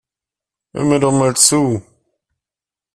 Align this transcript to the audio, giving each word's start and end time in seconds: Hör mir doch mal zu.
Hör 0.73 0.83
mir 0.83 0.99
doch 0.99 1.11
mal 1.11 1.35
zu. 1.35 1.81